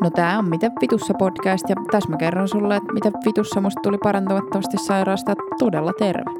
[0.00, 3.80] No tää on Miten vitussa podcast ja tässä mä kerron sulle, että miten vitussa musta
[3.82, 6.30] tuli parantumattomasti sairaasta todella terve.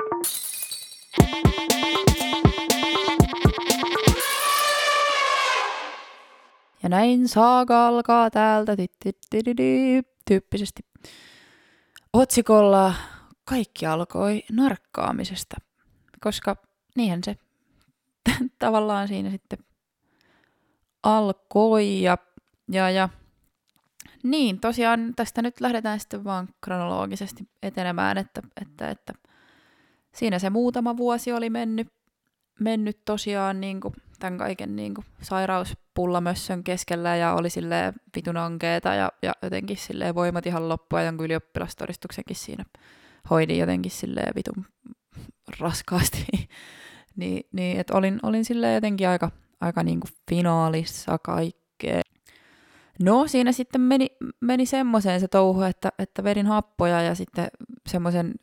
[6.83, 8.77] Ja näin saaga alkaa täältä
[10.24, 10.82] tyyppisesti.
[12.12, 12.95] Otsikolla
[13.45, 15.56] kaikki alkoi narkkaamisesta,
[16.20, 16.56] koska
[16.96, 17.36] niinhän se
[18.58, 19.58] tavallaan siinä sitten
[21.02, 22.18] alkoi ja,
[22.68, 23.08] ja, ja
[24.23, 29.12] niin, tosiaan tästä nyt lähdetään sitten vaan kronologisesti etenemään, että, että, että
[30.15, 31.88] siinä se muutama vuosi oli mennyt,
[32.61, 38.95] mennyt tosiaan niin kuin tämän kaiken niin kuin sairauspullamössön keskellä ja oli sille vitun ankeeta
[38.95, 42.64] ja, ja jotenkin sille voimat ihan loppua ja ylioppilastodistuksenkin siinä
[43.30, 44.66] hoidin jotenkin sille vitun
[45.61, 46.27] raskaasti.
[47.16, 49.30] niin, niin että olin, olin sille jotenkin aika,
[49.61, 52.00] aika niin kuin finaalissa kaikkea.
[53.02, 54.06] No siinä sitten meni,
[54.40, 57.48] meni semmoiseen se touhu, että, että vedin happoja ja sitten
[57.88, 58.34] semmoisen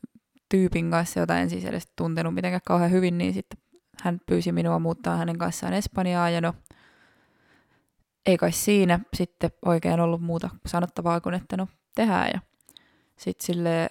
[0.49, 3.59] tyypin kanssa, jota en siis edes tuntenut mitenkään kauhean hyvin, niin sitten
[4.03, 6.53] hän pyysi minua muuttaa hänen kanssaan Espanjaa ja no
[8.25, 12.29] ei kai siinä sitten oikein ollut muuta sanottavaa kuin, että no tehdään.
[12.33, 12.39] Ja
[13.17, 13.87] sitten sille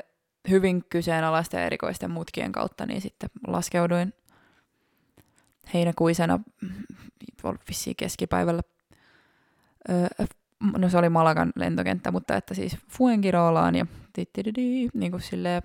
[0.50, 4.12] hyvin kyseenalaisten erikoisten mutkien kautta, niin sitten laskeuduin
[5.74, 6.40] heinäkuisena,
[7.68, 8.62] vissiin keskipäivällä,
[10.78, 13.86] no se oli Malagan lentokenttä, mutta että siis Fuengirolaan ja
[14.94, 15.62] niin kuin silleen,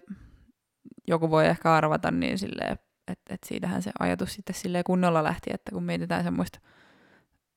[1.07, 2.85] joku voi ehkä arvata, niin silleen, että,
[3.29, 6.59] että siitähän se ajatus sitten silleen kunnolla lähti, että kun mietitään semmoista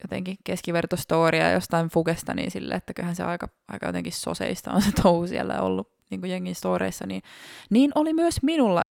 [0.03, 4.93] jotenkin keskivertostoria jostain Fugesta, niin silleen, että kyllähän se aika, aika jotenkin soseista on se
[5.03, 7.23] touhu siellä ollut niin kuin jengin storeissa, niin,
[7.71, 8.83] niin oli myös minulla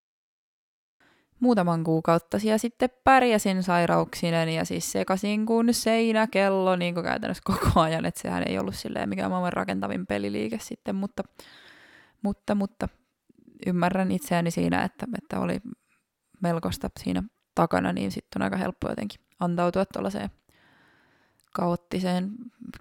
[1.43, 7.79] muutaman kuukautta ja sitten pärjäsin sairauksinen ja siis sekasin kuin seinäkello niin kuin käytännössä koko
[7.81, 11.23] ajan, että sehän ei ollut silleen mikään maailman rakentavin peliliike sitten, mutta,
[12.21, 12.87] mutta, mutta
[13.67, 15.61] ymmärrän itseäni siinä, että, että oli
[16.41, 17.23] melkoista siinä
[17.55, 20.29] takana, niin sitten on aika helppo jotenkin antautua tuollaiseen
[21.53, 22.31] kaoottiseen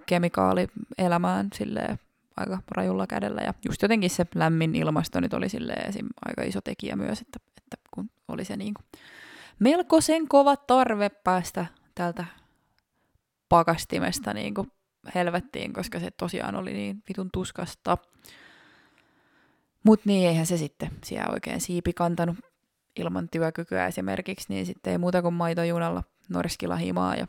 [0.05, 1.99] kemikaalielämään silleen
[2.37, 3.41] aika rajulla kädellä.
[3.41, 6.07] Ja just jotenkin se lämmin ilmasto nyt oli silleen esim.
[6.25, 7.52] aika iso tekijä myös, että,
[8.33, 9.01] oli se niin kuin
[9.59, 12.25] melkoisen kova tarve päästä tältä
[13.49, 14.71] pakastimesta niin kuin
[15.15, 17.97] helvettiin, koska se tosiaan oli niin vitun tuskasta.
[19.83, 22.37] Mutta niin eihän se sitten siellä oikein siipi kantanut
[22.95, 27.27] ilman työkykyä esimerkiksi, niin sitten ei muuta kuin maitojunalla norskilla himaa ja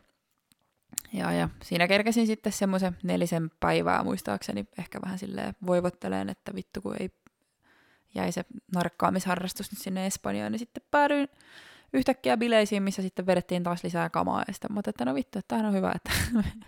[1.13, 6.81] ja, ja siinä kerkesin sitten semmoisen nelisen päivää muistaakseni ehkä vähän silleen voivotteleen, että vittu
[6.81, 7.11] kun ei
[8.15, 8.45] jäi se
[8.75, 11.29] narkkaamisharrastus nyt sinne Espanjaan, niin sitten päädyin
[11.93, 15.49] yhtäkkiä bileisiin, missä sitten vedettiin taas lisää kamaa, ja sitten mä että no vittu, että
[15.49, 16.11] tämähän on hyvä, että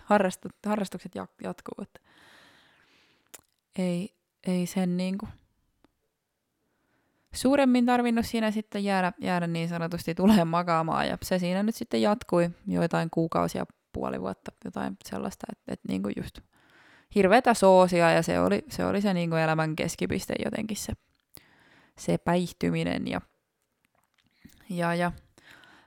[0.66, 1.12] harrastukset
[1.42, 2.00] jatkuu, että
[3.78, 5.30] ei, ei sen niin kuin
[7.34, 12.02] suuremmin tarvinnut siinä sitten jäädä, jäädä niin sanotusti tulee makaamaan, ja se siinä nyt sitten
[12.02, 16.40] jatkui joitain kuukausia puoli vuotta, jotain sellaista, että, että niin kuin just
[17.14, 20.92] hirveätä soosia ja se oli se, oli se niin kuin elämän keskipiste jotenkin se,
[21.98, 23.20] se päihtyminen ja,
[24.70, 25.12] ja, ja.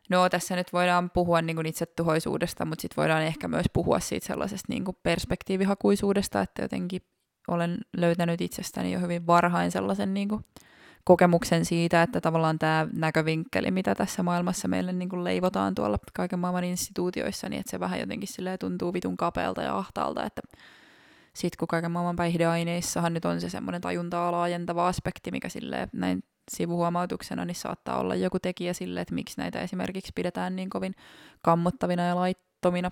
[0.09, 4.27] No tässä nyt voidaan puhua niin kuin itsetuhoisuudesta, mutta sitten voidaan ehkä myös puhua siitä
[4.27, 7.01] sellaisesta niin kuin perspektiivihakuisuudesta, että jotenkin
[7.47, 10.45] olen löytänyt itsestäni jo hyvin varhain sellaisen niin kuin
[11.03, 16.39] kokemuksen siitä, että tavallaan tämä näkövinkkeli, mitä tässä maailmassa meille niin kuin leivotaan tuolla kaiken
[16.39, 20.41] maailman instituutioissa, niin että se vähän jotenkin tuntuu vitun kapealta ja ahtaalta, että
[21.33, 26.23] sitten kun kaiken maailman päihdeaineissahan nyt on se semmoinen tajuntaa laajentava aspekti, mikä sille näin
[26.51, 30.95] sivuhuomautuksena, niin saattaa olla joku tekijä sille, että miksi näitä esimerkiksi pidetään niin kovin
[31.41, 32.91] kammottavina ja laittomina.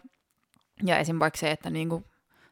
[0.84, 1.20] Ja esim.
[1.20, 2.06] vaikka se, että niin kuin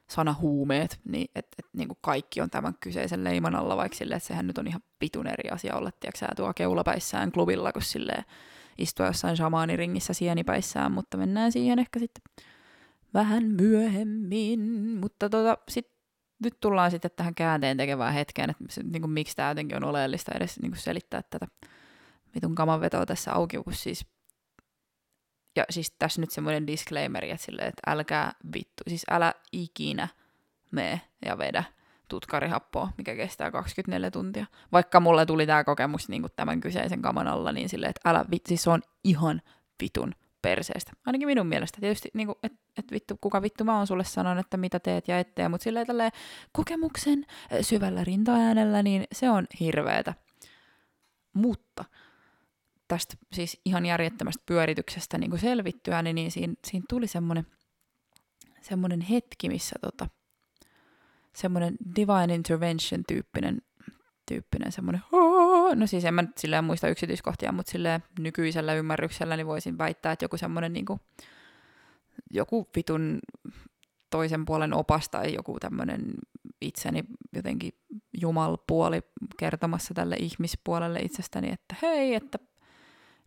[0.09, 4.27] sana huumeet, niin että et, niin kaikki on tämän kyseisen leiman alla, vaikka silleen, että
[4.27, 8.23] sehän nyt on ihan pitun eri asia olla, tiedätkö tuo keulapäissään klubilla, kun silleen
[8.77, 12.45] istua jossain shamaaniringissä sienipäissään, mutta mennään siihen ehkä sitten
[13.15, 14.59] vähän myöhemmin.
[15.01, 15.91] Mutta tota, sit,
[16.43, 20.31] nyt tullaan sitten tähän käänteen tekevään hetkeen, että niin kuin, miksi tämä jotenkin on oleellista
[20.35, 21.47] edes niin kuin selittää tätä
[22.35, 24.05] vitun kamanvetoa tässä auki, kun siis
[25.55, 30.07] ja siis tässä nyt semmoinen disclaimer, että, silleen, että älkää vittu, siis älä ikinä
[30.71, 31.63] mene ja vedä
[32.07, 34.45] tutkarihappoa, mikä kestää 24 tuntia.
[34.71, 38.47] Vaikka mulle tuli tämä kokemus niin tämän kyseisen kaman alla, niin silleen, että älä vittu,
[38.47, 39.41] siis se on ihan
[39.81, 40.91] vitun perseestä.
[41.05, 41.77] Ainakin minun mielestä.
[41.81, 45.19] Tietysti, niin että et vittu, kuka vittu mä oon sulle sanonut, että mitä teet ja
[45.19, 46.11] ettei, mutta silleen tälleen
[46.51, 47.25] kokemuksen
[47.61, 50.13] syvällä rintaäänellä, niin se on hirveetä.
[51.33, 51.85] Mutta
[52.87, 57.47] tästä siis ihan järjettömästä pyörityksestä niin selvittyä, niin, niin siinä, siinä tuli semmoinen,
[58.61, 60.07] semmoinen hetki, missä tota,
[61.35, 63.61] semmoinen divine intervention tyyppinen,
[64.25, 65.01] tyyppinen semmoinen,
[65.75, 70.11] no siis en mä nyt silleen muista yksityiskohtia, mutta silleen nykyisellä ymmärryksellä niin voisin väittää,
[70.11, 70.99] että joku semmoinen niin kuin,
[72.31, 73.19] joku vitun
[74.09, 76.13] toisen puolen opas tai joku tämmöinen
[76.61, 77.03] itseni
[77.35, 77.71] jotenkin
[78.21, 79.01] jumalpuoli
[79.37, 82.39] kertomassa tälle ihmispuolelle itsestäni, että hei, että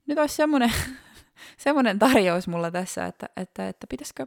[0.06, 0.73] nyt olisi semmoinen,
[1.56, 4.26] semmoinen tarjous mulla tässä, että, että, että pitäisikö,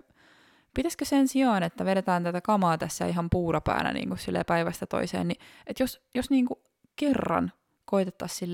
[0.74, 5.40] pitäisikö sen sijaan, että vedetään tätä kamaa tässä ihan puurapäänä niin kuin päivästä toiseen, niin
[5.68, 6.60] että jos, jos niin kuin
[6.96, 7.52] kerran
[7.86, 8.50] koitettaisiin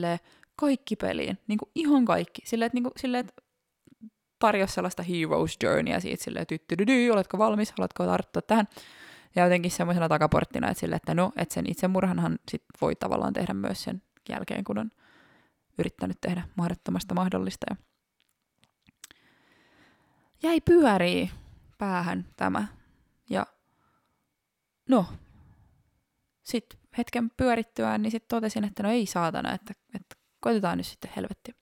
[0.56, 3.42] kaikki peliin, niin kuin ihan kaikki, silleen, että, niin kuin, silleen, että
[4.40, 8.68] tarjosi sellaista hero's journeyä siitä silleen, että oletko valmis, haluatko tarttua tähän,
[9.36, 13.54] ja jotenkin semmoisena takaporttina, että, sille, että no, että sen itsemurhanhan sit voi tavallaan tehdä
[13.54, 14.92] myös sen jälkeen, kun on
[15.78, 17.66] yrittänyt tehdä mahdottomasta mahdollista.
[17.70, 17.76] Ja
[20.44, 21.32] jäi pyörii
[21.78, 22.68] päähän tämä.
[23.30, 23.46] Ja
[24.90, 25.06] no,
[26.44, 31.12] sitten hetken pyörittyään, niin sitten totesin, että no ei saatana, että, että koitetaan nyt sitten
[31.16, 31.56] helvetti.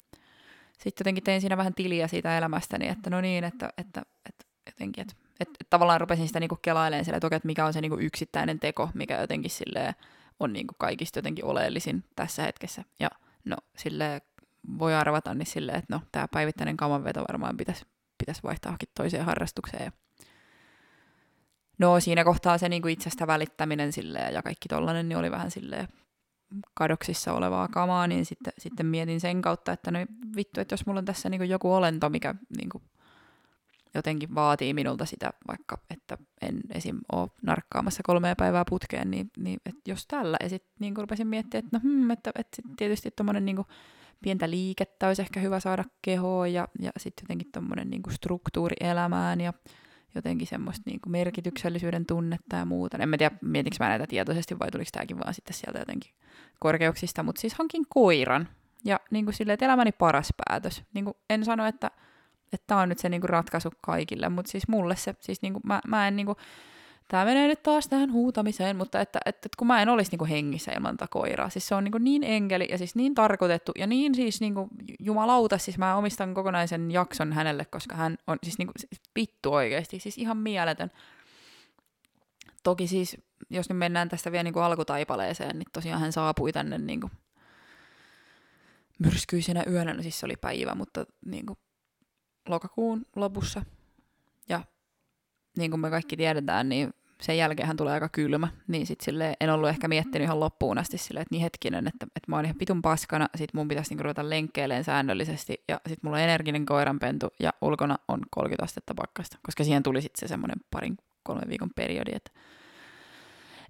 [0.77, 5.01] Sitten jotenkin tein siinä vähän tiliä siitä elämästäni, että no niin, että, että, että jotenkin,
[5.01, 7.97] että että et tavallaan rupesin sitä niinku kelailemaan sille, että, että mikä on se niinku
[7.97, 9.95] yksittäinen teko, mikä jotenkin sille
[10.39, 12.83] on niinku kaikista jotenkin oleellisin tässä hetkessä.
[12.99, 13.09] Ja
[13.45, 14.21] no sille
[14.79, 17.85] voi arvata, niin silleen, että no tämä päivittäinen kamanveto varmaan pitäisi
[18.17, 19.85] pitäisi vaihtaa toiseen harrastukseen.
[19.85, 19.91] Ja
[21.77, 25.87] no siinä kohtaa se niinku itsestä välittäminen silleen, ja kaikki tollanen niin oli vähän silleen
[26.73, 29.99] kadoksissa olevaa kamaa, niin sitten, sitten mietin sen kautta, että no
[30.35, 32.81] vittu, että jos mulla on tässä niinku joku olento, mikä niinku
[33.95, 36.99] jotenkin vaatii minulta sitä, vaikka että en esim.
[37.11, 41.65] ole narkkaamassa kolmea päivää putkeen, niin, niin että jos tällä, ja sitten niin rupesin miettimään,
[41.65, 43.65] että no hmm, että, että sit tietysti tuommoinen niin
[44.21, 49.41] pientä liikettä olisi ehkä hyvä saada kehoon, ja, ja sitten jotenkin tuommoinen niin struktuuri elämään,
[49.41, 49.53] ja
[50.15, 52.97] jotenkin semmoista niin kuin merkityksellisyyden tunnetta ja muuta.
[52.97, 56.11] En mä tiedä, mietinkö mä näitä tietoisesti vai tuliko tämäkin vaan sitten sieltä jotenkin
[56.59, 58.47] korkeuksista, mutta siis hankin koiran.
[58.85, 60.83] Ja niin kuin silleen, että elämäni paras päätös.
[60.93, 61.91] Niin kuin en sano, että
[62.67, 66.07] tämä on nyt se niinku ratkaisu kaikille, mutta siis mulle se, siis niinku, mä, mä
[66.07, 66.35] en niinku,
[67.07, 70.25] tämä menee nyt taas tähän huutamiseen, mutta että, että, että kun mä en olisi niinku
[70.25, 73.87] hengissä ilman tätä koiraa, siis se on niinku niin enkeli ja siis niin tarkoitettu ja
[73.87, 74.69] niin siis niinku,
[74.99, 79.99] jumalauta, siis mä omistan kokonaisen jakson hänelle, koska hän on siis niinku, siis vittu oikeasti,
[79.99, 80.91] siis ihan mieletön.
[82.63, 83.17] Toki siis,
[83.49, 87.09] jos nyt mennään tästä vielä niinku alkutaipaleeseen, niin tosiaan hän saapui tänne niinku
[88.99, 91.57] myrskyisenä yönä, no siis se oli päivä, mutta niinku
[92.47, 93.65] lokakuun lopussa.
[94.49, 94.63] Ja
[95.57, 99.49] niin kuin me kaikki tiedetään, niin sen jälkeen tulee aika kylmä, niin sit sille en
[99.49, 102.57] ollut ehkä miettinyt ihan loppuun asti sille, että niin hetkinen, että, että mä oon ihan
[102.57, 107.27] pitun paskana, sit mun pitäisi niinku ruveta lenkkeileen säännöllisesti, ja sit mulla on energinen koiranpentu,
[107.39, 111.69] ja ulkona on 30 astetta pakkasta, koska siihen tuli sitten se semmoinen parin kolmen viikon
[111.75, 112.31] periodi, että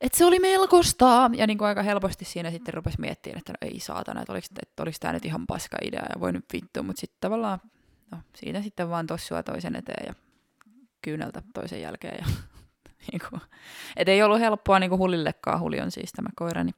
[0.01, 3.57] et se oli melkoista, ja niin kuin aika helposti siinä sitten rupesi miettimään, että no
[3.61, 6.83] ei saatana, että oliko, että oliko tämä nyt ihan paska idea, ja voi nyt vittu,
[6.83, 7.59] mutta sitten tavallaan
[8.11, 10.13] no, siitä sitten vaan tossua toisen eteen ja
[11.05, 12.17] kyyneltä toisen jälkeen.
[12.19, 12.25] Ja,
[13.11, 13.41] niin kuin,
[13.95, 15.59] et ei ollut helppoa niin kuin Hulillekaan.
[15.59, 16.71] Huli on siis tämä koirani,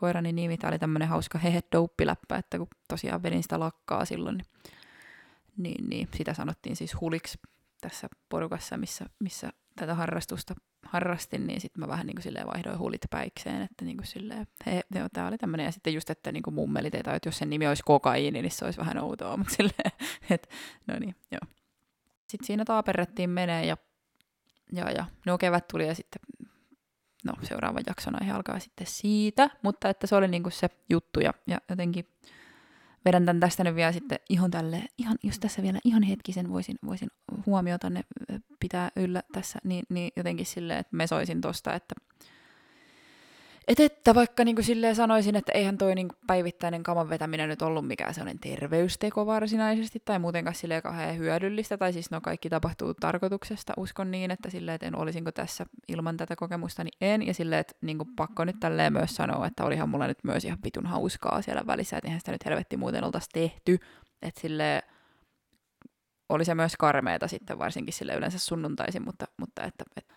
[0.00, 0.56] koirani nimi.
[0.56, 4.46] Tämä oli tämmöinen hauska hehe douppiläppä, että kun tosiaan vedin sitä lakkaa silloin, niin,
[5.56, 7.38] niin, niin sitä sanottiin siis huliksi
[7.80, 10.54] tässä porukassa, missä, missä tätä harrastusta
[10.86, 14.80] harrastin, niin sitten mä vähän niin kuin vaihdoin hulit päikseen, että niin kuin silleen, he,
[14.94, 17.66] joo, tää oli tämmöinen, ja sitten just, että niin kuin mummelit, että jos sen nimi
[17.66, 19.92] olisi kokaiini, niin se olisi vähän outoa, mutta silleen,
[20.30, 20.48] että
[20.86, 21.61] no niin, joo.
[22.32, 23.76] Sitten siinä taaperrettiin menee, ja,
[24.72, 26.20] ja, ja no kevät tuli, ja sitten
[27.24, 31.20] no seuraavan jakson aihe alkaa sitten siitä, mutta että se oli niin kuin se juttu,
[31.20, 32.06] ja, ja jotenkin
[33.04, 36.76] vedän tämän tästä nyt vielä sitten ihan tälle, ihan, jos tässä vielä ihan hetkisen voisin,
[36.86, 37.08] voisin
[37.46, 38.04] huomiota ne
[38.60, 41.94] pitää yllä tässä, niin, niin jotenkin silleen, että me soisin tosta, että
[43.68, 47.86] et, että vaikka niin kuin sanoisin, että eihän toi niin päivittäinen kaman vetäminen nyt ollut
[47.86, 53.72] mikään sellainen terveysteko varsinaisesti tai muutenkaan sille kauhean hyödyllistä, tai siis no kaikki tapahtuu tarkoituksesta,
[53.76, 57.60] uskon niin, että silleen, että en olisinko tässä ilman tätä kokemusta, niin en, ja silleen,
[57.60, 60.86] että niin kuin pakko nyt tälleen myös sanoa, että olihan mulla nyt myös ihan pitun
[60.86, 63.78] hauskaa siellä välissä, että eihän sitä nyt helvetti muuten oltaisi tehty,
[64.22, 64.82] että silleen,
[66.28, 70.14] oli se myös karmeeta sitten varsinkin sille yleensä sunnuntaisin, mutta, mutta että, että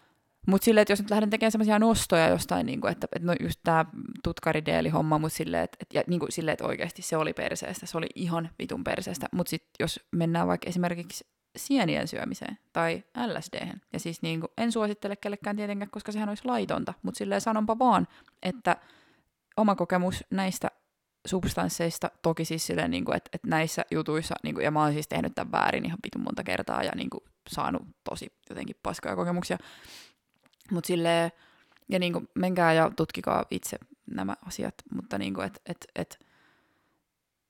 [0.47, 3.35] mutta silleen, että jos nyt lähden tekemään semmoisia nostoja jostain, niin kuin, että, että no
[3.39, 3.85] just tämä
[4.23, 8.07] tutkarideeli-homma, mutta silleen, että, että, ja, niin kuin, että oikeasti se oli perseestä, se oli
[8.15, 9.27] ihan vitun perseestä.
[9.31, 14.71] Mutta sitten jos mennään vaikka esimerkiksi sienien syömiseen tai lsd ja siis niin kuin, en
[14.71, 18.07] suosittele kellekään tietenkään, koska sehän olisi laitonta, mutta silleen sanonpa vaan,
[18.43, 18.77] että
[19.57, 20.71] oma kokemus näistä
[21.27, 24.93] substansseista, toki siis silleen, niin kuin, että, että näissä jutuissa, niin kuin, ja mä oon
[24.93, 29.15] siis tehnyt tämän väärin ihan vitun monta kertaa ja niin kuin, saanut tosi jotenkin paskoja
[29.15, 29.57] kokemuksia,
[30.71, 31.31] mutta silleen,
[31.89, 36.19] Ja niin kuin, menkää ja tutkikaa itse nämä asiat, mutta niin kuin, et, et, et,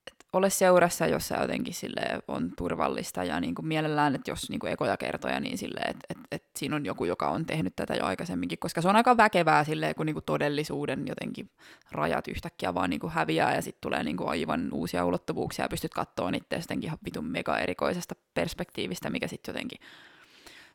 [0.08, 4.60] et ole seurassa, jossa jotenkin sille on turvallista ja niin kuin mielellään, että jos niin
[4.60, 7.96] kuin ekoja kertoja, niin sille, että et, et siinä on joku, joka on tehnyt tätä
[7.96, 11.50] jo aikaisemminkin, koska se on aika väkevää sille, kun niin kuin todellisuuden jotenkin
[11.92, 15.70] rajat yhtäkkiä vaan niin kuin häviää ja sitten tulee niin kuin aivan uusia ulottuvuuksia ja
[15.70, 19.80] pystyt katsoa niitä jotenkin ihan vitun mega erikoisesta perspektiivistä, mikä sitten jotenkin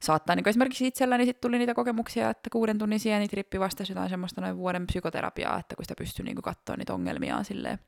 [0.03, 4.41] saattaa, niin esimerkiksi itselläni sitten tuli niitä kokemuksia, että kuuden tunnin sienitrippi vastasi jotain semmoista
[4.41, 7.79] noin vuoden psykoterapiaa, että kun sitä pystyy niin katsoa niitä ongelmiaan silleen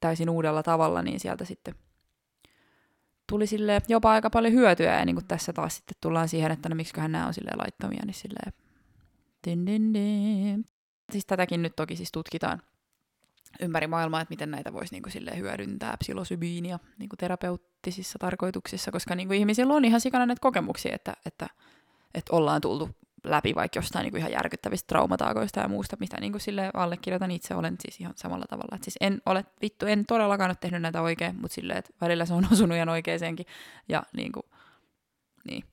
[0.00, 1.74] täysin uudella tavalla, niin sieltä sitten
[3.28, 6.68] tuli sille jopa aika paljon hyötyä, ja niin kuin tässä taas sitten tullaan siihen, että
[6.68, 8.52] no miksiköhän nämä on silleen laittomia, niin silleen
[9.46, 10.64] din, din, din.
[11.12, 12.62] Siis tätäkin nyt toki siis tutkitaan
[13.60, 19.34] ympäri maailmaa, että miten näitä voisi niinku sille hyödyntää psilosybiinia niinku terapeuttisissa tarkoituksissa, koska niinku
[19.34, 21.46] ihmisillä on ihan sikana näitä kokemuksia, että, että,
[22.14, 22.90] että ollaan tultu
[23.24, 27.76] läpi vaikka jostain niinku ihan järkyttävistä traumataakoista ja muusta, mitä niinku sille allekirjoitan itse, olen
[27.80, 28.76] siis ihan samalla tavalla.
[28.76, 32.24] Et siis en ole, vittu, en todellakaan ole tehnyt näitä oikein, mutta silleen, että välillä
[32.24, 33.46] se on osunut ihan oikeeseenkin.
[33.88, 34.40] Ja niinku,
[35.44, 35.64] niin.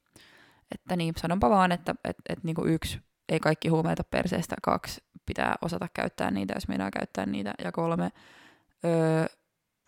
[0.72, 3.00] Että niin, sanonpa vaan, että et, et, niinku yksi,
[3.34, 7.54] ei kaikki huumeita perseestä, kaksi, pitää osata käyttää niitä, jos meinaa käyttää niitä.
[7.64, 8.12] Ja kolme,
[8.86, 9.26] öö,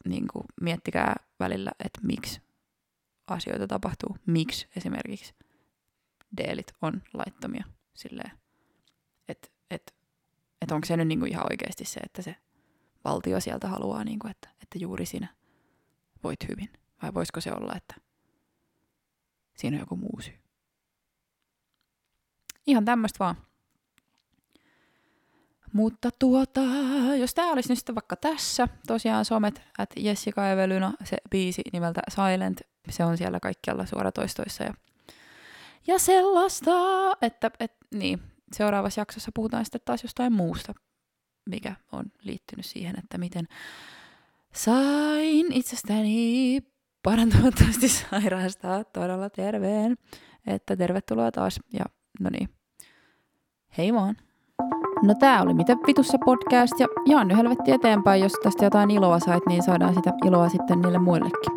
[0.05, 2.41] niin kuin miettikää välillä, että miksi
[3.27, 4.17] asioita tapahtuu.
[4.25, 5.33] Miksi esimerkiksi
[6.37, 7.63] deelit on laittomia.
[7.93, 8.31] Silleen,
[9.27, 9.95] että et,
[10.61, 12.35] et onko se nyt niin kuin ihan oikeasti se, että se
[13.03, 15.27] valtio sieltä haluaa, niin kuin, että, että juuri sinä
[16.23, 16.69] voit hyvin.
[17.01, 17.95] Vai voisiko se olla, että
[19.55, 20.44] siinä on joku muu syy.
[22.67, 23.35] Ihan tämmöistä vaan.
[25.73, 26.61] Mutta tuota,
[27.19, 32.01] jos tämä olisi nyt sitten vaikka tässä, tosiaan somet, että Jessica Evelynä, se biisi nimeltä
[32.09, 34.73] Silent, se on siellä kaikkialla suoratoistoissa ja,
[35.87, 36.71] ja sellaista,
[37.21, 38.19] että et, niin,
[38.53, 40.73] seuraavassa jaksossa puhutaan sitten taas jostain muusta,
[41.49, 43.47] mikä on liittynyt siihen, että miten
[44.53, 46.61] sain itsestäni
[47.03, 49.97] parantumattomasti sairaasta todella terveen.
[50.47, 51.85] Että tervetuloa taas ja
[52.19, 52.49] no niin,
[53.77, 54.15] Hei vaan.
[55.03, 58.21] No tää oli Mitä vitussa podcast ja jaan nyt helvetti eteenpäin.
[58.21, 61.51] Jos tästä jotain iloa sait, niin saadaan sitä iloa sitten niille muillekin.